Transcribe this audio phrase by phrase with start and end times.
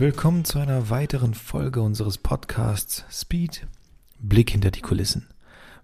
[0.00, 3.66] Willkommen zu einer weiteren Folge unseres Podcasts Speed
[4.20, 5.26] Blick hinter die Kulissen.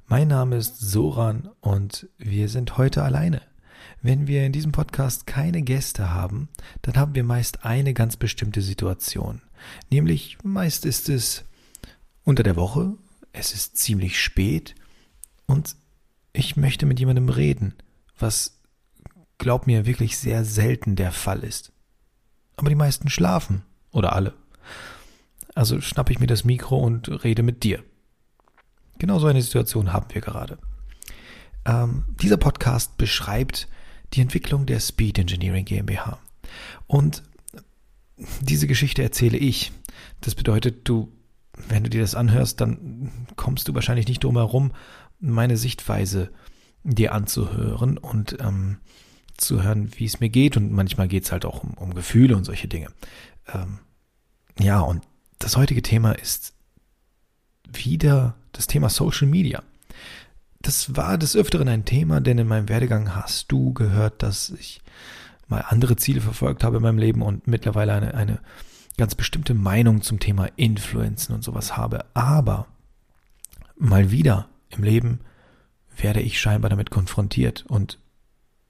[0.06, 3.42] Mein Name ist Soran und wir sind heute alleine.
[4.02, 6.48] Wenn wir in diesem Podcast keine Gäste haben,
[6.82, 9.42] dann haben wir meist eine ganz bestimmte Situation.
[9.90, 11.42] Nämlich meist ist es
[12.22, 12.94] unter der Woche,
[13.32, 14.76] es ist ziemlich spät
[15.46, 15.74] und
[16.32, 17.74] ich möchte mit jemandem reden,
[18.16, 18.60] was
[19.38, 21.72] glaub mir wirklich sehr selten der Fall ist.
[22.54, 24.34] Aber die meisten schlafen oder alle.
[25.54, 27.82] Also schnappe ich mir das Mikro und rede mit dir.
[28.98, 30.58] Genau so eine Situation haben wir gerade.
[31.64, 33.68] Ähm, dieser Podcast beschreibt
[34.12, 36.18] die Entwicklung der Speed Engineering GmbH.
[36.86, 37.22] Und
[38.40, 39.72] diese Geschichte erzähle ich.
[40.20, 41.12] Das bedeutet, du,
[41.68, 44.72] wenn du dir das anhörst, dann kommst du wahrscheinlich nicht drum herum,
[45.20, 46.30] meine Sichtweise
[46.82, 48.78] dir anzuhören und ähm,
[49.36, 50.56] zu hören, wie es mir geht.
[50.56, 52.88] Und manchmal geht es halt auch um, um Gefühle und solche Dinge.
[53.52, 53.80] Ähm,
[54.58, 55.02] ja, und
[55.38, 56.54] das heutige Thema ist
[57.66, 59.62] wieder das Thema Social Media.
[60.60, 64.80] Das war des Öfteren ein Thema, denn in meinem Werdegang hast du gehört, dass ich
[65.48, 68.40] mal andere Ziele verfolgt habe in meinem Leben und mittlerweile eine, eine
[68.96, 72.06] ganz bestimmte Meinung zum Thema Influenzen und sowas habe.
[72.14, 72.66] Aber
[73.76, 75.20] mal wieder im Leben
[75.96, 77.98] werde ich scheinbar damit konfrontiert und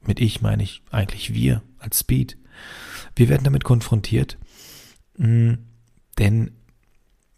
[0.00, 2.36] mit ich meine ich eigentlich wir als Speed.
[3.16, 4.36] Wir werden damit konfrontiert,
[5.16, 5.54] Mm,
[6.18, 6.52] denn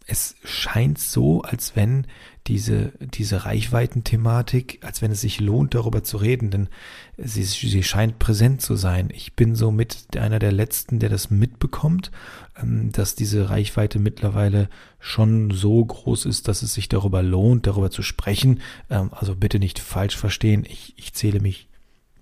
[0.07, 2.07] es scheint so, als wenn
[2.47, 6.69] diese, diese Reichweiten-Thematik, als wenn es sich lohnt, darüber zu reden, denn
[7.17, 9.09] sie, sie scheint präsent zu sein.
[9.13, 12.11] Ich bin so mit einer der Letzten, der das mitbekommt,
[12.57, 14.69] ähm, dass diese Reichweite mittlerweile
[14.99, 18.61] schon so groß ist, dass es sich darüber lohnt, darüber zu sprechen.
[18.89, 20.65] Ähm, also bitte nicht falsch verstehen.
[20.65, 21.67] Ich, ich zähle mich,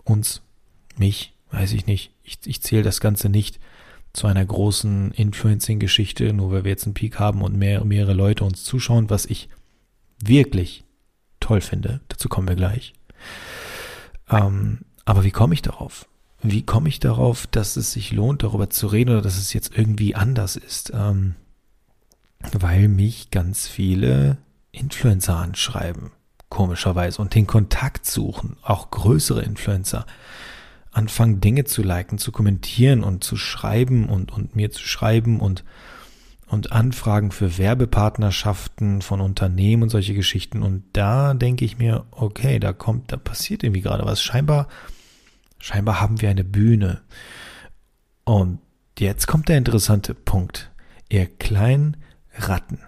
[0.03, 0.41] uns,
[0.97, 2.12] mich, weiß ich nicht.
[2.24, 3.59] Ich, ich zähle das Ganze nicht
[4.16, 8.46] zu einer großen Influencing-Geschichte, nur weil wir jetzt einen Peak haben und mehr, mehrere Leute
[8.46, 9.50] uns zuschauen, was ich
[10.24, 10.86] wirklich
[11.40, 12.02] toll finde.
[12.08, 12.94] Dazu kommen wir gleich.
[14.30, 16.08] Ähm, aber wie komme ich darauf?
[16.42, 19.78] Wie komme ich darauf, dass es sich lohnt, darüber zu reden oder dass es jetzt
[19.78, 20.92] irgendwie anders ist?
[20.96, 21.36] Ähm,
[22.53, 24.38] weil mich ganz viele
[24.72, 26.12] Influencer anschreiben,
[26.50, 30.06] komischerweise, und den Kontakt suchen, auch größere Influencer
[30.95, 35.63] anfangen, Dinge zu liken, zu kommentieren und zu schreiben und, und mir zu schreiben und,
[36.47, 40.63] und Anfragen für Werbepartnerschaften von Unternehmen und solche Geschichten.
[40.63, 44.23] Und da denke ich mir, okay, da kommt, da passiert irgendwie gerade was.
[44.23, 44.67] Scheinbar,
[45.59, 47.01] scheinbar haben wir eine Bühne.
[48.23, 48.59] Und
[48.97, 50.72] jetzt kommt der interessante Punkt.
[51.09, 51.97] Ihr kleinen
[52.38, 52.79] Ratten.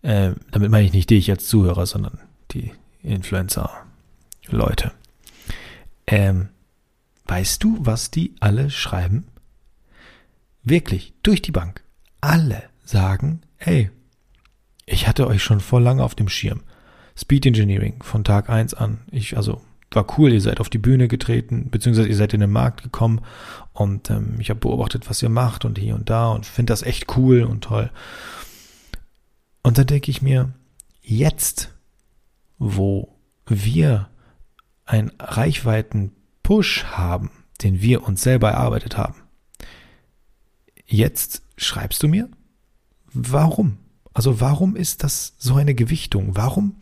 [0.00, 2.18] Äh, damit meine ich nicht dich als Zuhörer, sondern
[2.52, 2.72] die
[3.02, 4.92] Influencer-Leute.
[6.06, 6.48] Ähm,
[7.24, 9.26] Weißt du, was die alle schreiben?
[10.62, 11.82] Wirklich, durch die Bank.
[12.20, 13.90] Alle sagen, hey,
[14.86, 16.62] ich hatte euch schon vor lange auf dem Schirm.
[17.16, 19.02] Speed Engineering von Tag eins an.
[19.10, 19.62] Ich, also,
[19.94, 23.20] war cool, ihr seid auf die Bühne getreten, beziehungsweise ihr seid in den Markt gekommen
[23.72, 26.82] und ähm, ich habe beobachtet, was ihr macht und hier und da und finde das
[26.82, 27.90] echt cool und toll.
[29.62, 30.52] Und dann denke ich mir,
[31.00, 31.72] jetzt,
[32.58, 34.08] wo wir
[34.84, 36.12] ein Reichweiten
[36.44, 37.30] Push haben,
[37.62, 39.16] den wir uns selber erarbeitet haben.
[40.86, 42.28] Jetzt schreibst du mir?
[43.12, 43.78] Warum?
[44.12, 46.36] Also warum ist das so eine Gewichtung?
[46.36, 46.76] Warum,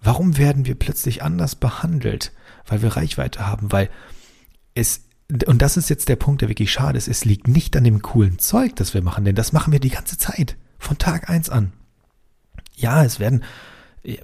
[0.00, 2.32] warum werden wir plötzlich anders behandelt?
[2.66, 3.90] Weil wir Reichweite haben, weil
[4.74, 5.08] es,
[5.46, 8.02] und das ist jetzt der Punkt, der wirklich schade ist, es liegt nicht an dem
[8.02, 10.56] coolen Zeug, das wir machen, denn das machen wir die ganze Zeit.
[10.78, 11.72] Von Tag eins an.
[12.76, 13.42] Ja, es werden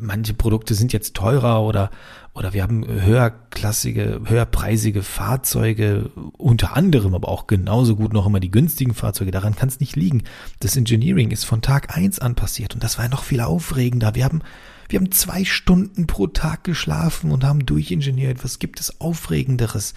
[0.00, 1.91] manche Produkte sind jetzt teurer oder,
[2.33, 8.50] oder wir haben höherklassige, höherpreisige Fahrzeuge, unter anderem aber auch genauso gut noch immer die
[8.50, 9.31] günstigen Fahrzeuge.
[9.31, 10.22] Daran kann es nicht liegen.
[10.61, 14.15] Das Engineering ist von Tag eins an passiert und das war noch viel aufregender.
[14.15, 14.42] Wir haben,
[14.89, 18.42] wir haben zwei Stunden pro Tag geschlafen und haben durchingeniert.
[18.45, 19.95] Was gibt es Aufregenderes?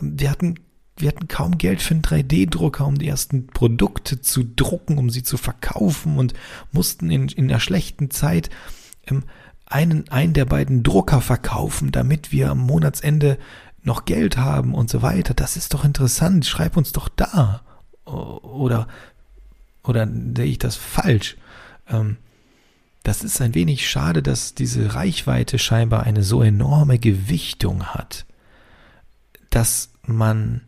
[0.00, 0.56] Wir hatten
[0.96, 5.22] wir hatten kaum Geld für einen 3D-Drucker, um die ersten Produkte zu drucken, um sie
[5.22, 6.34] zu verkaufen und
[6.72, 8.50] mussten in, in einer schlechten Zeit
[9.66, 13.38] einen, einen der beiden Drucker verkaufen, damit wir am Monatsende
[13.82, 15.34] noch Geld haben und so weiter.
[15.34, 16.44] Das ist doch interessant.
[16.46, 17.62] Schreib uns doch da.
[18.04, 18.88] Oder,
[19.82, 21.36] oder sehe ich das falsch?
[21.88, 22.16] Ähm,
[23.02, 28.26] das ist ein wenig schade, dass diese Reichweite scheinbar eine so enorme Gewichtung hat,
[29.48, 30.62] dass man,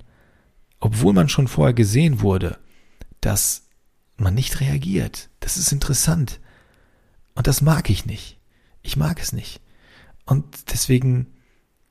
[0.81, 2.59] obwohl man schon vorher gesehen wurde,
[3.21, 3.65] dass
[4.17, 5.29] man nicht reagiert.
[5.41, 6.41] Das ist interessant.
[7.35, 8.39] Und das mag ich nicht.
[8.83, 9.61] Ich mag es nicht.
[10.25, 11.27] Und deswegen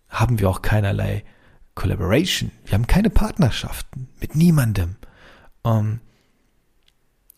[0.09, 1.23] haben wir auch keinerlei
[1.75, 2.51] Collaboration.
[2.65, 4.97] Wir haben keine Partnerschaften mit niemandem.
[5.63, 5.99] Um, ähm,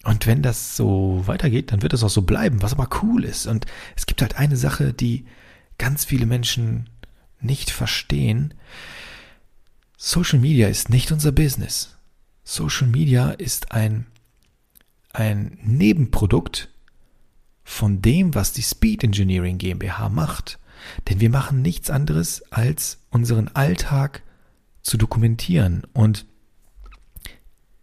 [0.05, 3.47] Und wenn das so weitergeht, dann wird es auch so bleiben, was aber cool ist.
[3.47, 3.65] Und
[3.95, 5.25] es gibt halt eine Sache, die
[5.77, 6.89] ganz viele Menschen
[7.39, 8.53] nicht verstehen.
[9.97, 11.97] Social Media ist nicht unser Business.
[12.43, 14.07] Social Media ist ein,
[15.11, 16.69] ein Nebenprodukt
[17.63, 20.59] von dem, was die Speed Engineering GmbH macht.
[21.07, 24.21] Denn wir machen nichts anderes, als unseren Alltag
[24.81, 25.83] zu dokumentieren.
[25.93, 26.25] Und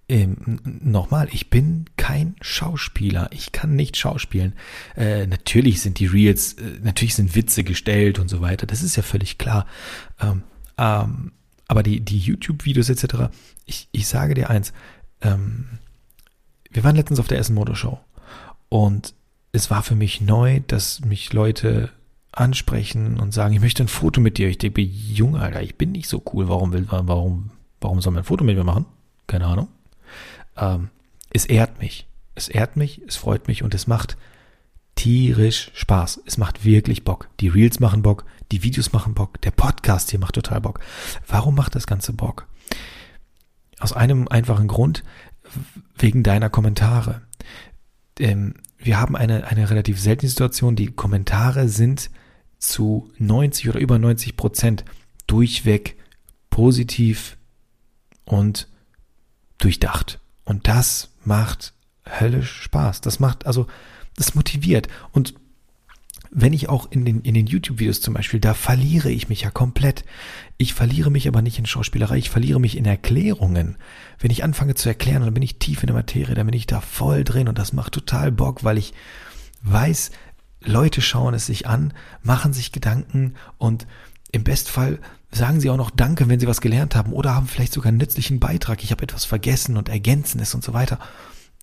[0.09, 3.31] ähm, nochmal, ich bin kein Schauspieler.
[3.33, 4.55] Ich kann nicht schauspielen.
[4.97, 8.67] Äh, natürlich sind die Reels, äh, natürlich sind Witze gestellt und so weiter.
[8.67, 9.67] Das ist ja völlig klar.
[10.21, 10.43] Ähm,
[10.77, 11.33] ähm,
[11.69, 13.31] aber die, die YouTube-Videos etc.,
[13.67, 14.73] ich, ich sage dir eins,
[15.21, 15.79] ähm,
[16.71, 18.01] wir waren letztens auf der Essen Motorshow
[18.69, 19.15] und
[19.53, 21.91] es war für mich neu, dass mich Leute
[22.33, 24.49] ansprechen und sagen, ich möchte ein Foto mit dir.
[24.49, 26.49] Ich denke, jung, Alter, ich bin nicht so cool.
[26.49, 27.51] Warum will warum,
[27.81, 28.87] warum soll man ein Foto mit mir machen?
[29.27, 29.69] Keine Ahnung
[30.61, 30.91] ähm,
[31.31, 32.07] es ehrt mich.
[32.35, 34.17] Es ehrt mich, es freut mich und es macht
[34.95, 36.23] tierisch Spaß.
[36.27, 37.29] Es macht wirklich Bock.
[37.41, 40.81] Die Reels machen Bock, die Videos machen Bock, der Podcast hier macht total Bock.
[41.27, 42.47] Warum macht das Ganze Bock?
[43.79, 45.03] Aus einem einfachen Grund,
[45.97, 47.23] wegen deiner Kommentare.
[48.19, 50.77] Ähm, wir haben eine, eine relativ seltene Situation.
[50.77, 52.11] Die Kommentare sind
[52.59, 54.85] zu 90 oder über 90 Prozent
[55.27, 55.97] durchweg
[56.51, 57.37] positiv
[58.25, 58.69] und
[59.59, 60.19] durchdacht.
[60.45, 61.75] Und das macht
[62.07, 63.01] höllisch Spaß.
[63.01, 63.67] Das macht, also,
[64.17, 64.89] das motiviert.
[65.13, 65.35] Und
[66.31, 69.51] wenn ich auch in den, in den YouTube-Videos zum Beispiel, da verliere ich mich ja
[69.51, 70.05] komplett.
[70.59, 73.77] Ich verliere mich aber nicht in Schauspielerei, ich verliere mich in Erklärungen.
[74.19, 76.67] Wenn ich anfange zu erklären, dann bin ich tief in der Materie, dann bin ich
[76.67, 78.95] da voll drin und das macht total Bock, weil ich
[79.63, 80.13] weiß,
[80.63, 81.93] Leute schauen es sich an,
[82.23, 83.87] machen sich Gedanken und
[84.31, 85.01] im Bestfall
[85.33, 87.99] sagen Sie auch noch Danke, wenn Sie was gelernt haben oder haben vielleicht sogar einen
[87.99, 88.85] nützlichen Beitrag.
[88.85, 90.99] Ich habe etwas vergessen und ergänzen es und so weiter.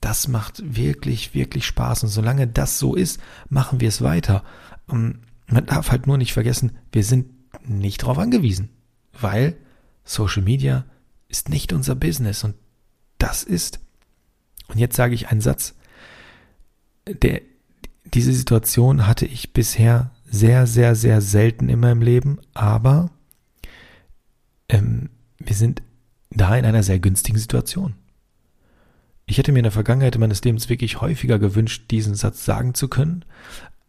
[0.02, 2.04] Das macht wirklich, wirklich Spaß.
[2.04, 4.44] Und solange das so ist, machen wir es weiter.
[4.90, 7.28] Ähm, man darf halt nur nicht vergessen, wir sind
[7.66, 8.70] nicht darauf angewiesen,
[9.20, 9.56] weil
[10.04, 10.86] Social Media
[11.30, 12.56] ist nicht unser Business und
[13.18, 13.80] das ist,
[14.68, 15.74] und jetzt sage ich einen Satz,
[17.08, 17.42] der,
[18.06, 23.10] diese Situation hatte ich bisher sehr, sehr, sehr selten in meinem Leben, aber
[24.70, 25.10] ähm,
[25.40, 25.82] wir sind
[26.30, 27.96] da in einer sehr günstigen Situation.
[29.28, 32.88] Ich hätte mir in der Vergangenheit meines Lebens wirklich häufiger gewünscht, diesen Satz sagen zu
[32.88, 33.26] können,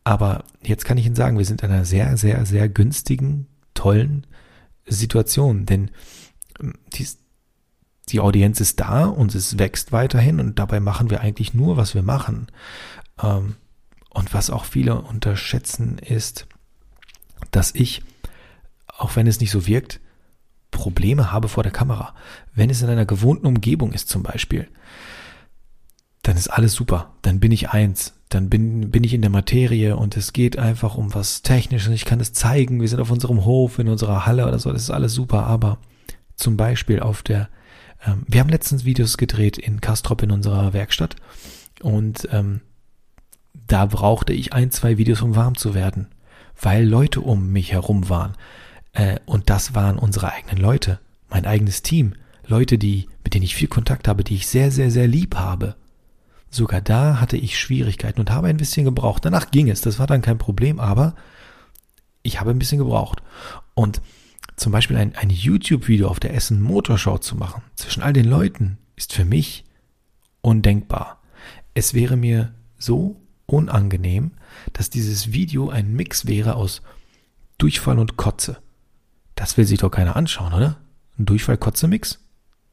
[0.02, 4.26] aber jetzt kann ich Ihnen sagen, wir sind in einer sehr, sehr, sehr günstigen, tollen
[4.86, 5.90] Situation, denn
[6.60, 7.06] ähm, die,
[8.08, 11.94] die Audienz ist da und es wächst weiterhin und dabei machen wir eigentlich nur, was
[11.94, 12.48] wir machen.
[13.22, 13.56] Ähm,
[14.10, 16.48] und was auch viele unterschätzen ist,
[17.50, 18.02] dass ich,
[18.86, 20.00] auch wenn es nicht so wirkt,
[20.70, 22.14] Probleme habe vor der Kamera.
[22.54, 24.68] Wenn es in einer gewohnten Umgebung ist zum Beispiel,
[26.28, 27.14] dann ist alles super.
[27.22, 28.12] Dann bin ich eins.
[28.28, 31.94] Dann bin, bin ich in der Materie und es geht einfach um was Technisches.
[31.94, 32.82] Ich kann es zeigen.
[32.82, 34.70] Wir sind auf unserem Hof, in unserer Halle oder so.
[34.70, 35.46] Das ist alles super.
[35.46, 35.78] Aber
[36.36, 37.48] zum Beispiel auf der,
[38.06, 41.16] ähm, wir haben letztens Videos gedreht in Kastrop in unserer Werkstatt
[41.82, 42.60] und ähm,
[43.66, 46.08] da brauchte ich ein, zwei Videos, um warm zu werden,
[46.60, 48.34] weil Leute um mich herum waren.
[48.92, 51.00] Äh, und das waren unsere eigenen Leute,
[51.30, 52.12] mein eigenes Team,
[52.46, 55.74] Leute, die, mit denen ich viel Kontakt habe, die ich sehr, sehr, sehr lieb habe.
[56.50, 59.24] Sogar da hatte ich Schwierigkeiten und habe ein bisschen gebraucht.
[59.24, 61.14] Danach ging es, das war dann kein Problem, aber
[62.22, 63.22] ich habe ein bisschen gebraucht.
[63.74, 64.00] Und
[64.56, 68.78] zum Beispiel ein, ein YouTube-Video auf der Essen Motorshow zu machen, zwischen all den Leuten,
[68.96, 69.64] ist für mich
[70.40, 71.22] undenkbar.
[71.74, 74.32] Es wäre mir so unangenehm,
[74.72, 76.82] dass dieses Video ein Mix wäre aus
[77.58, 78.58] Durchfall und Kotze.
[79.34, 80.78] Das will sich doch keiner anschauen, oder?
[81.18, 82.18] Ein Durchfall-Kotze-Mix?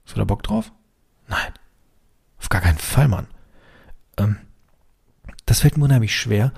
[0.06, 0.72] Hast du da Bock drauf?
[1.28, 1.54] Nein.
[2.40, 3.28] Auf gar keinen Fall, Mann.
[4.18, 4.38] Ähm,
[5.46, 6.52] das fällt mir unheimlich schwer.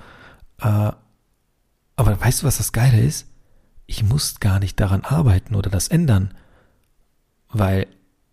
[0.60, 0.92] Äh,
[1.96, 3.26] aber weißt du, was das Geile ist?
[3.86, 6.34] Ich muss gar nicht daran arbeiten oder das ändern.
[7.50, 7.86] Weil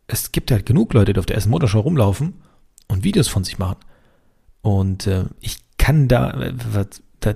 [0.07, 2.33] es gibt halt genug Leute, die auf der ersten Motorshow rumlaufen
[2.87, 3.77] und Videos von sich machen.
[4.61, 6.53] Und äh, ich kann da, äh,
[7.19, 7.35] das,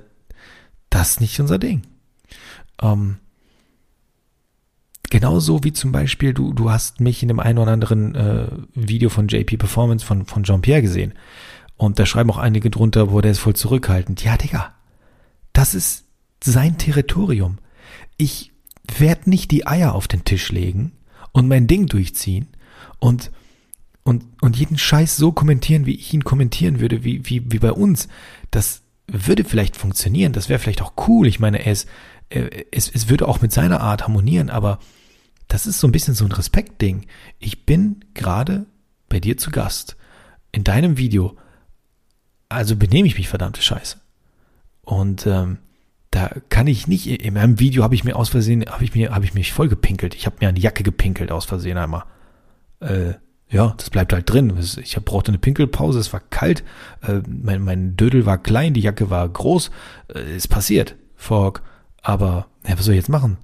[0.89, 1.83] das ist nicht unser Ding.
[2.81, 3.17] Ähm,
[5.09, 9.09] Genauso wie zum Beispiel, du, du hast mich in dem einen oder anderen äh, Video
[9.09, 11.13] von JP Performance von, von Jean-Pierre gesehen.
[11.79, 14.21] Und da schreiben auch einige drunter, wo der ist voll zurückhaltend.
[14.21, 14.73] Ja, Digga,
[15.53, 16.03] das ist
[16.43, 17.57] sein Territorium.
[18.17, 18.51] Ich
[18.97, 20.91] werde nicht die Eier auf den Tisch legen
[21.31, 22.49] und mein Ding durchziehen
[22.99, 23.31] und,
[24.03, 27.71] und, und jeden Scheiß so kommentieren, wie ich ihn kommentieren würde, wie, wie, wie bei
[27.71, 28.09] uns.
[28.51, 31.27] Das würde vielleicht funktionieren, das wäre vielleicht auch cool.
[31.27, 31.87] Ich meine, ist,
[32.27, 34.79] es, es würde auch mit seiner Art harmonieren, aber
[35.47, 37.05] das ist so ein bisschen so ein Respektding.
[37.39, 38.65] Ich bin gerade
[39.07, 39.95] bei dir zu Gast.
[40.51, 41.37] In deinem Video
[42.49, 43.97] also benehme ich mich verdammte Scheiße.
[44.81, 45.59] Und ähm,
[46.11, 49.11] da kann ich nicht, in meinem Video habe ich mir aus Versehen, habe ich mir,
[49.11, 50.15] habe ich mich voll gepinkelt.
[50.15, 52.03] Ich habe mir die Jacke gepinkelt aus Versehen einmal.
[52.79, 53.13] Äh,
[53.49, 54.53] ja, das bleibt halt drin.
[54.57, 56.63] Ich brauchte eine Pinkelpause, es war kalt,
[57.01, 59.71] äh, mein, mein Dödel war klein, die Jacke war groß.
[60.13, 61.61] Äh, ist passiert, Fork.
[62.01, 63.37] Aber, ja, was soll ich jetzt machen?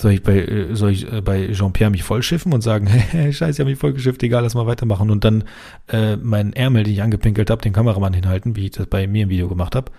[0.00, 3.52] Soll ich bei, äh, soll ich äh, bei Jean-Pierre mich vollschiffen und sagen, hey, scheiße,
[3.52, 5.44] ich habe mich vollgeschifft, egal, lass mal weitermachen und dann
[5.88, 9.24] äh, meinen Ärmel, den ich angepinkelt habe, den Kameramann hinhalten, wie ich das bei mir
[9.24, 9.92] im Video gemacht habe.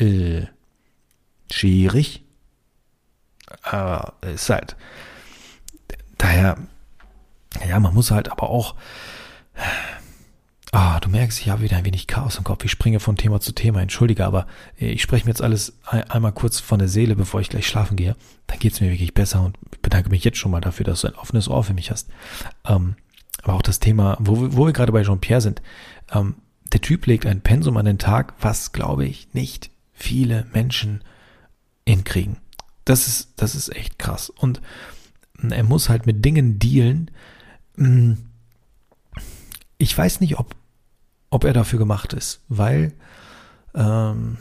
[0.00, 0.46] Äh,
[1.48, 2.24] schwierig.
[3.62, 4.74] Aber ist halt.
[6.18, 6.56] Daher,
[7.68, 8.74] ja, man muss halt aber auch.
[10.78, 12.62] Ah, du merkst, ich habe wieder ein wenig Chaos im Kopf.
[12.62, 13.80] Ich springe von Thema zu Thema.
[13.80, 14.46] Entschuldige, aber
[14.78, 17.96] äh, ich spreche mir jetzt alles einmal kurz von der Seele, bevor ich gleich schlafen
[17.96, 18.14] gehe.
[18.46, 21.14] Dann geht's mir wirklich besser und bedanke mich jetzt schon mal dafür, dass du ein
[21.14, 22.10] offenes Ohr für mich hast.
[22.66, 22.96] Ähm,
[23.42, 25.62] aber auch das Thema, wo, wo wir gerade bei Jean-Pierre sind.
[26.12, 26.34] Ähm,
[26.74, 31.02] der Typ legt ein Pensum an den Tag, was, glaube ich, nicht viele Menschen
[31.88, 32.36] hinkriegen.
[32.84, 34.28] Das ist, das ist echt krass.
[34.28, 34.60] Und
[35.42, 37.10] er muss halt mit Dingen dealen,
[37.76, 38.18] hm.
[39.78, 40.54] Ich weiß nicht, ob,
[41.36, 42.94] ob er dafür gemacht ist, weil
[43.74, 44.38] ähm,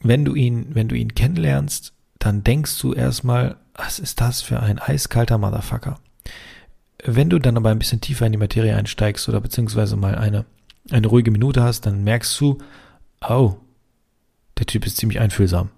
[0.00, 4.58] wenn du ihn, wenn du ihn kennenlernst, dann denkst du erstmal, was ist das für
[4.58, 6.00] ein eiskalter Motherfucker?
[7.04, 10.46] Wenn du dann aber ein bisschen tiefer in die Materie einsteigst oder beziehungsweise mal eine,
[10.90, 12.58] eine ruhige Minute hast, dann merkst du,
[13.20, 13.54] oh,
[14.58, 15.70] der Typ ist ziemlich einfühlsam.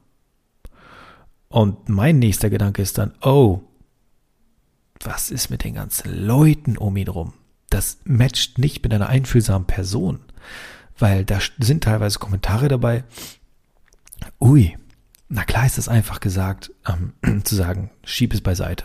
[1.49, 3.61] Und mein nächster Gedanke ist dann, oh,
[5.01, 7.35] was ist mit den ganzen Leuten um ihn rum?
[7.75, 10.21] Das matcht nicht mit einer einfühlsamen Person,
[10.97, 13.03] weil da sind teilweise Kommentare dabei.
[14.41, 14.77] Ui,
[15.29, 18.85] na klar ist es einfach gesagt, ähm, zu sagen, schieb es beiseite.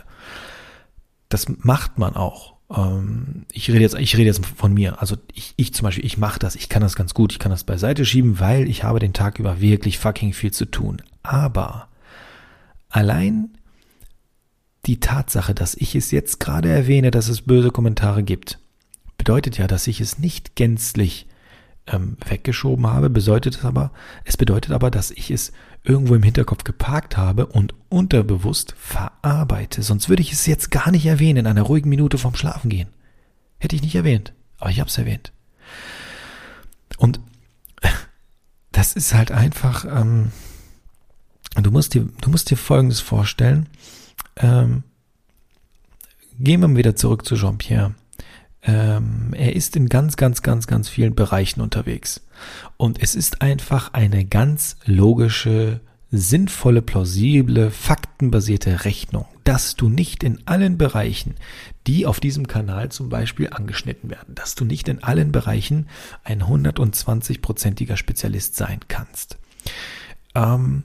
[1.29, 2.55] Das macht man auch.
[2.75, 4.99] Ähm, ich rede jetzt, ich rede jetzt von mir.
[4.99, 7.51] Also ich, ich zum Beispiel, ich mache das, ich kann das ganz gut, ich kann
[7.51, 10.99] das beiseite schieben, weil ich habe den Tag über wirklich fucking viel zu tun.
[11.21, 11.89] Aber
[12.89, 13.55] allein
[14.87, 18.57] die Tatsache, dass ich es jetzt gerade erwähne, dass es böse Kommentare gibt,
[19.19, 21.27] bedeutet ja, dass ich es nicht gänzlich
[21.85, 23.91] ähm, weggeschoben habe, bedeutet es aber,
[24.23, 25.51] es bedeutet aber, dass ich es
[25.83, 29.83] irgendwo im Hinterkopf geparkt habe und unterbewusst verarbeite.
[29.83, 32.89] Sonst würde ich es jetzt gar nicht erwähnen in einer ruhigen Minute vorm Schlafen gehen.
[33.59, 35.33] Hätte ich nicht erwähnt, aber ich habe es erwähnt.
[36.97, 37.19] Und
[38.71, 40.31] das ist halt einfach, ähm,
[41.61, 43.67] du musst dir, du musst dir Folgendes vorstellen.
[44.37, 44.83] Ähm,
[46.39, 47.93] gehen wir wieder zurück zu Jean-Pierre.
[48.63, 52.21] Ähm, er ist in ganz, ganz, ganz, ganz vielen Bereichen unterwegs.
[52.77, 60.39] Und es ist einfach eine ganz logische, sinnvolle, plausible, faktenbasierte Rechnung, dass du nicht in
[60.47, 61.35] allen Bereichen,
[61.87, 65.87] die auf diesem Kanal zum Beispiel angeschnitten werden, dass du nicht in allen Bereichen
[66.23, 69.37] ein 120-prozentiger Spezialist sein kannst.
[70.35, 70.83] Ähm,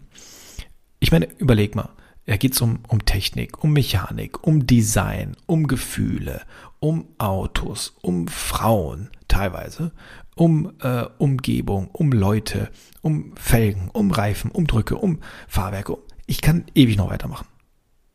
[1.01, 1.91] ich meine, überleg mal,
[2.27, 6.43] da geht es um, um Technik, um Mechanik, um Design, um Gefühle,
[6.85, 9.93] um Autos, um Frauen teilweise,
[10.37, 15.97] um äh, Umgebung, um Leute, um Felgen, um Reifen, um Drücke, um Fahrwerke.
[16.27, 17.47] Ich kann ewig noch weitermachen.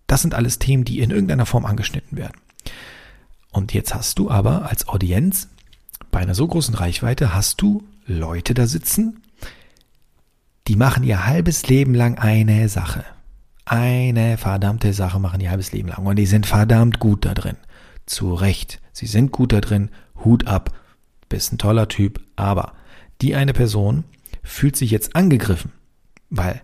[0.06, 2.40] Das sind alles Themen, die in irgendeiner Form angeschnitten werden.
[3.52, 5.50] Und jetzt hast du aber als Audienz
[6.12, 9.24] bei einer so großen Reichweite hast du Leute da sitzen,
[10.68, 13.04] die machen ihr halbes Leben lang eine Sache
[13.70, 16.06] eine verdammte Sache machen ihr halbes Leben lang.
[16.06, 17.56] Und die sind verdammt gut da drin.
[18.10, 18.82] Zu Recht.
[18.92, 19.92] Sie sind gut da drin.
[20.26, 20.76] Hut ab.
[21.30, 22.20] Bist ein toller Typ.
[22.36, 22.74] Aber
[23.22, 24.04] die eine Person
[24.42, 25.72] fühlt sich jetzt angegriffen.
[26.32, 26.62] Weil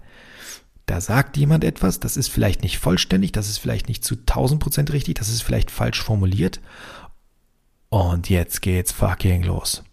[0.88, 4.60] da sagt jemand etwas, das ist vielleicht nicht vollständig, das ist vielleicht nicht zu 1000
[4.60, 6.62] Prozent richtig, das ist vielleicht falsch formuliert.
[7.90, 9.84] Und jetzt geht's fucking los.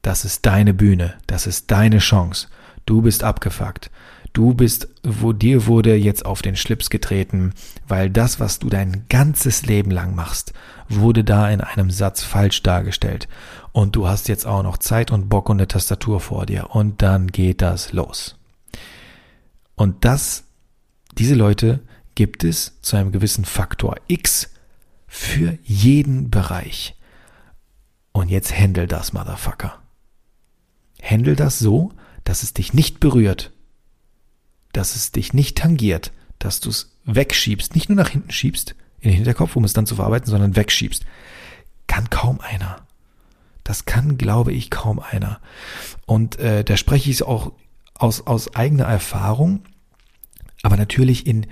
[0.00, 2.48] Das ist deine Bühne, das ist deine Chance.
[2.86, 3.90] Du bist abgefuckt.
[4.32, 7.52] Du bist, wo dir wurde jetzt auf den Schlips getreten,
[7.86, 10.54] weil das, was du dein ganzes Leben lang machst,
[10.88, 13.28] wurde da in einem Satz falsch dargestellt.
[13.72, 16.70] Und du hast jetzt auch noch Zeit und Bock und eine Tastatur vor dir.
[16.70, 18.36] Und dann geht das los.
[19.74, 20.44] Und das,
[21.18, 21.80] diese Leute
[22.14, 24.50] gibt es zu einem gewissen Faktor X
[25.06, 26.96] für jeden Bereich.
[28.12, 29.78] Und jetzt händel das, Motherfucker.
[31.00, 31.92] Händel das so,
[32.24, 33.52] dass es dich nicht berührt,
[34.72, 39.10] dass es dich nicht tangiert, dass du es wegschiebst, nicht nur nach hinten schiebst, in
[39.10, 41.04] den Hinterkopf, um es dann zu verarbeiten, sondern wegschiebst.
[41.86, 42.86] Kann kaum einer.
[43.64, 45.40] Das kann, glaube ich, kaum einer.
[46.06, 47.52] Und äh, da spreche ich auch
[47.94, 49.62] aus, aus eigener Erfahrung,
[50.62, 51.46] aber natürlich in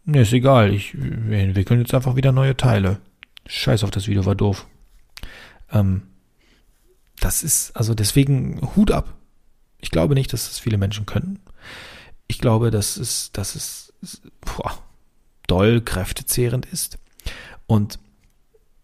[0.05, 2.99] ne, ist egal, ich, wir entwickeln jetzt einfach wieder neue Teile.
[3.47, 4.67] Scheiß auf das Video, war doof.
[5.71, 6.03] Ähm,
[7.19, 9.15] das ist, also deswegen Hut ab.
[9.79, 11.39] Ich glaube nicht, dass das viele Menschen können.
[12.27, 13.93] Ich glaube, dass es, dass es
[14.41, 14.77] boah,
[15.47, 16.97] doll kräftezehrend ist.
[17.67, 17.99] Und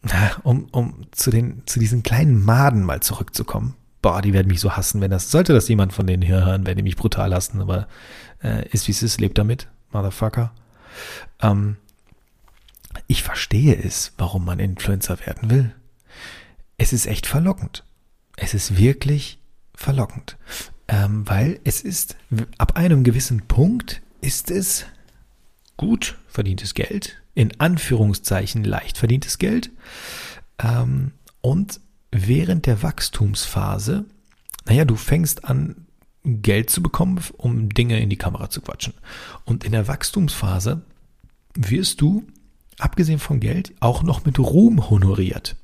[0.44, 3.76] um, um zu den, zu diesen kleinen Maden mal zurückzukommen.
[4.08, 6.66] Boah, die werden mich so hassen, wenn das, sollte das jemand von denen hier hören,
[6.66, 7.90] werden die mich brutal hassen, aber
[8.42, 10.54] äh, ist wie es ist, lebt damit, Motherfucker.
[11.42, 11.76] Ähm,
[13.08, 15.76] ich verstehe es, warum man Influencer werden will.
[16.78, 17.84] Es ist echt verlockend.
[18.38, 19.40] Es ist wirklich
[19.76, 20.38] verlockend.
[20.88, 22.16] Ähm, weil es ist,
[22.58, 24.86] ab einem gewissen Punkt ist es
[25.76, 29.70] gut verdientes Geld, in Anführungszeichen leicht verdientes Geld.
[30.60, 31.12] Ähm,
[31.42, 34.06] und während der Wachstumsphase,
[34.66, 35.88] naja, du fängst an,
[36.24, 38.94] Geld zu bekommen, um Dinge in die Kamera zu quatschen.
[39.46, 40.82] Und in der Wachstumsphase
[41.54, 42.28] wirst du,
[42.80, 45.56] abgesehen von Geld, auch noch mit Ruhm honoriert.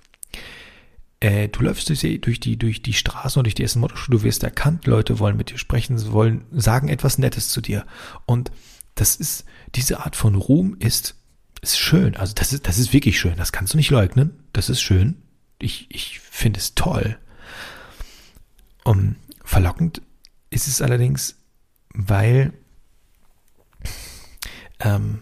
[1.19, 4.17] Äh, du läufst durch die, durch die, durch die Straßen und durch die ersten Motorschule,
[4.17, 7.85] du wirst erkannt, Leute wollen mit dir sprechen, wollen sagen etwas Nettes zu dir.
[8.25, 8.51] Und
[8.95, 11.15] das ist, diese Art von Ruhm ist,
[11.61, 12.15] ist schön.
[12.15, 13.35] Also das ist, das ist wirklich schön.
[13.37, 14.31] Das kannst du nicht leugnen.
[14.53, 15.22] Das ist schön.
[15.63, 17.17] Ich, ich finde es toll.
[18.83, 20.01] Um, verlockend
[20.49, 21.37] ist es allerdings,
[21.93, 22.53] weil,
[24.79, 25.21] ähm,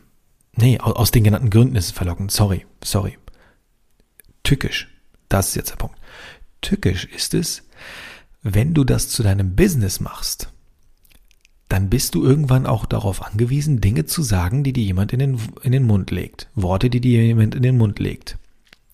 [0.54, 2.32] nee, aus, aus den genannten Gründen ist es verlockend.
[2.32, 3.17] Sorry, sorry.
[4.43, 4.88] Tückisch.
[5.30, 5.97] Das ist jetzt der Punkt.
[6.62, 7.63] Tückisch ist es,
[8.41, 10.51] wenn du das zu deinem Business machst
[11.71, 15.39] dann bist du irgendwann auch darauf angewiesen, Dinge zu sagen, die dir jemand in den,
[15.63, 16.49] in den Mund legt.
[16.54, 18.38] Worte, die dir jemand in den Mund legt.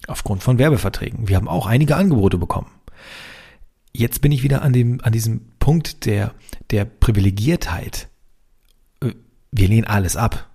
[0.07, 1.27] Aufgrund von Werbeverträgen.
[1.27, 2.71] Wir haben auch einige Angebote bekommen.
[3.93, 6.33] Jetzt bin ich wieder an dem, an diesem Punkt der,
[6.71, 8.07] der Privilegiertheit.
[9.51, 10.49] Wir lehnen alles ab.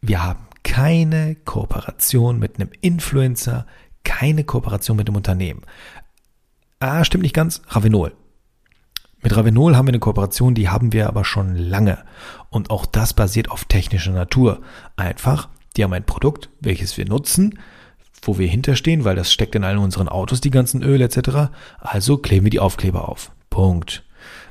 [0.00, 3.66] Wir haben keine Kooperation mit einem Influencer,
[4.04, 5.62] keine Kooperation mit einem Unternehmen.
[6.80, 7.62] Ah, stimmt nicht ganz.
[7.68, 8.14] Ravenol.
[9.22, 12.04] Mit Ravenol haben wir eine Kooperation, die haben wir aber schon lange.
[12.50, 14.60] Und auch das basiert auf technischer Natur.
[14.96, 17.58] Einfach, die haben ein Produkt, welches wir nutzen,
[18.26, 21.52] wo wir hinterstehen, weil das steckt in allen unseren Autos, die ganzen Öle etc.
[21.78, 23.32] Also kleben wir die Aufkleber auf.
[23.50, 24.04] Punkt.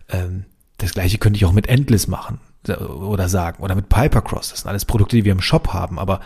[0.10, 0.46] Ähm,
[0.78, 4.50] das gleiche könnte ich auch mit Endless machen oder sagen oder mit Pipercross.
[4.50, 6.22] Das sind alles Produkte, die wir im Shop haben, aber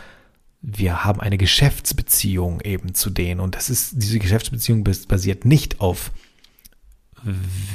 [0.61, 6.11] wir haben eine Geschäftsbeziehung eben zu denen und das ist diese Geschäftsbeziehung basiert nicht auf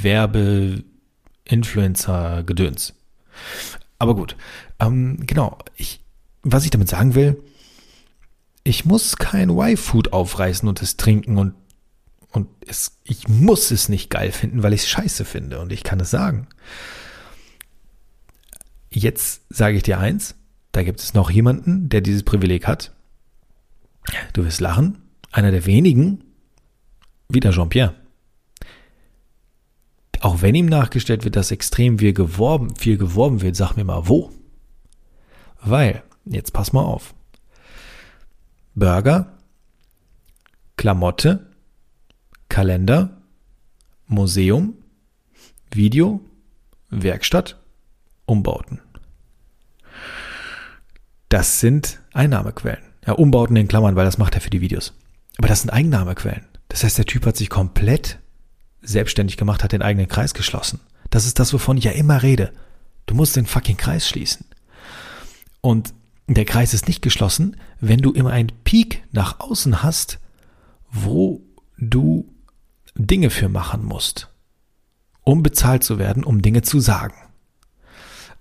[0.01, 2.93] Werbe-Influencer-Gedöns.
[3.99, 4.35] Aber gut,
[4.79, 5.57] ähm, genau.
[5.75, 5.99] Ich,
[6.43, 7.41] was ich damit sagen will,
[8.63, 11.55] ich muss kein Y-Food aufreißen und es trinken und
[12.31, 15.83] und es, ich muss es nicht geil finden, weil ich es scheiße finde und ich
[15.83, 16.47] kann es sagen.
[18.89, 20.33] Jetzt sage ich dir eins,
[20.71, 22.91] da gibt es noch jemanden, der dieses Privileg hat.
[24.33, 24.97] Du wirst lachen.
[25.31, 26.23] Einer der wenigen,
[27.29, 27.93] wieder Jean-Pierre
[30.23, 34.07] auch wenn ihm nachgestellt wird, dass extrem viel geworben, viel geworben wird, sag mir mal
[34.07, 34.31] wo.
[35.61, 37.13] Weil, jetzt pass mal auf.
[38.75, 39.37] Burger,
[40.77, 41.51] Klamotte,
[42.49, 43.21] Kalender,
[44.07, 44.75] Museum,
[45.71, 46.21] Video,
[46.89, 47.59] Werkstatt,
[48.25, 48.79] Umbauten.
[51.29, 52.83] Das sind Einnahmequellen.
[53.05, 54.93] Ja, Umbauten in Klammern, weil das macht er für die Videos.
[55.37, 56.45] Aber das sind Einnahmequellen.
[56.69, 58.19] Das heißt, der Typ hat sich komplett
[58.81, 60.79] selbstständig gemacht, hat den eigenen Kreis geschlossen.
[61.09, 62.51] Das ist das, wovon ich ja immer rede.
[63.05, 64.45] Du musst den fucking Kreis schließen.
[65.61, 65.93] Und
[66.33, 70.19] der Kreis ist nicht geschlossen, wenn du immer einen Peak nach außen hast,
[70.91, 71.41] wo
[71.77, 72.29] du
[72.95, 74.29] Dinge für machen musst,
[75.23, 77.15] um bezahlt zu werden, um Dinge zu sagen.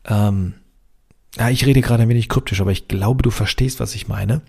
[0.05, 0.55] Ähm,
[1.37, 4.43] ja, ich rede gerade ein wenig kryptisch, aber ich glaube, du verstehst, was ich meine.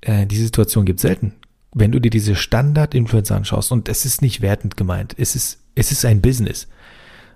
[0.00, 1.34] Äh, die Situation gibt selten
[1.72, 5.92] wenn du dir diese Standard-Influencer anschaust, und es ist nicht wertend gemeint, es ist, es
[5.92, 6.68] ist ein Business.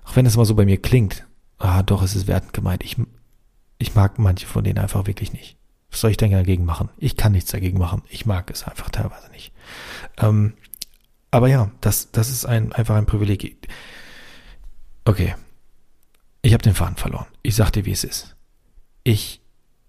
[0.03, 1.25] Auch wenn das mal so bei mir klingt,
[1.57, 2.83] ah, doch, es ist wertend gemeint.
[2.83, 2.97] Ich,
[3.77, 5.57] ich mag manche von denen einfach wirklich nicht.
[5.91, 6.89] Was soll ich denn dagegen machen?
[6.97, 8.01] Ich kann nichts dagegen machen.
[8.09, 9.53] Ich mag es einfach teilweise nicht.
[10.17, 10.53] Ähm,
[11.31, 13.57] aber ja, das, das ist ein, einfach ein Privileg.
[15.05, 15.35] Okay,
[16.41, 17.27] Ich habe den Faden verloren.
[17.41, 18.35] Ich sag dir, wie es ist.
[19.03, 19.41] Ich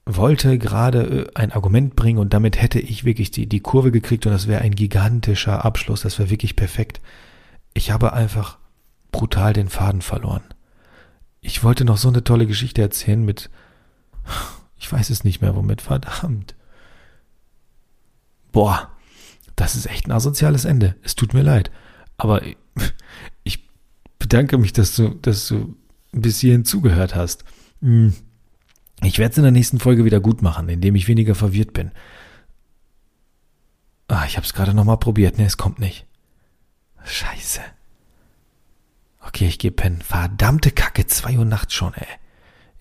[0.07, 4.27] wollte gerade äh, ein Argument bringen und damit hätte ich wirklich die, die Kurve gekriegt
[4.27, 6.03] und das wäre ein gigantischer Abschluss.
[6.03, 7.01] Das wäre wirklich perfekt.
[7.75, 8.59] Ich habe einfach
[9.13, 10.45] brutal den Faden verloren.
[11.41, 13.51] Ich wollte noch so eine tolle Geschichte erzählen mit,
[14.79, 16.55] ich weiß es nicht mehr, womit, verdammt.
[18.53, 18.91] Boah,
[19.57, 20.97] das ist echt ein asoziales Ende.
[21.03, 21.71] Es tut mir leid.
[22.17, 22.43] Aber
[23.45, 23.69] ich
[24.19, 25.77] bedanke mich, dass du, dass du
[26.13, 27.45] bis hierhin zugehört hast.
[27.81, 28.15] Hm.
[29.03, 31.91] Ich werde es in der nächsten Folge wieder gut machen, indem ich weniger verwirrt bin.
[34.09, 35.37] Ah, ich habe es gerade nochmal probiert.
[35.37, 36.07] Ne, es kommt nicht.
[37.05, 37.61] Scheiße.
[39.21, 40.01] Okay, ich gehe pennen.
[40.01, 42.07] Verdammte Kacke, zwei Uhr nachts schon, ey.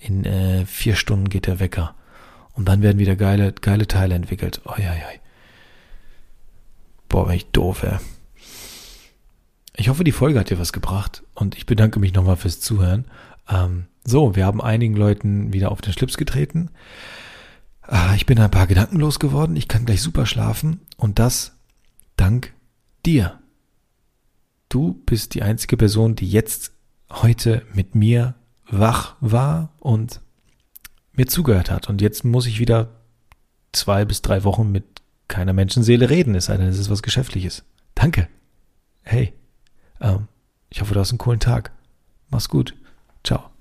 [0.06, 1.96] In äh, vier Stunden geht der Wecker.
[2.54, 4.62] Und dann werden wieder geile, geile Teile entwickelt.
[4.66, 5.20] Oi, oi, oi.
[7.10, 7.98] Boah, bin ich doof, ey.
[9.76, 13.06] Ich hoffe, die Folge hat dir was gebracht und ich bedanke mich nochmal fürs Zuhören.
[13.50, 16.70] Ähm, so, wir haben einigen Leuten wieder auf den Schlips getreten.
[17.90, 19.56] Äh, ich bin ein paar Gedanken losgeworden.
[19.56, 21.58] Ich kann gleich super schlafen und das
[22.16, 22.54] dank
[23.08, 23.40] dir.
[24.70, 26.74] Du bist die einzige Person, die jetzt
[27.10, 28.36] heute mit mir
[28.70, 30.22] wach war und
[31.14, 31.90] mir zugehört hat.
[31.90, 32.90] Und jetzt muss ich wieder
[33.72, 34.84] zwei bis drei Wochen mit
[35.28, 37.64] keiner Menschenseele reden, es sei denn, es ist was Geschäftliches.
[37.96, 38.28] Danke.
[39.02, 39.34] Hey,
[40.02, 40.28] ähm,
[40.70, 41.72] ich hoffe, du hast einen coolen Tag.
[42.30, 42.76] Mach's gut.
[43.24, 43.55] Ciao.